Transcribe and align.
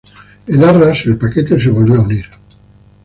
En 0.47 0.63
Arras, 0.63 1.05
el 1.05 1.15
paquete 1.15 1.59
se 1.59 1.69
volvió 1.69 1.93
a 1.99 2.01
unir. 2.01 2.25